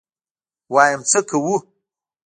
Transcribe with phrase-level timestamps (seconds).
[0.73, 1.55] ويم څه کوو.